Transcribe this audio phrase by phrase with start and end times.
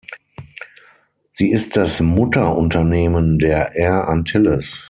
[1.31, 4.79] Sie ist das Mutterunternehmen der Air Antilles.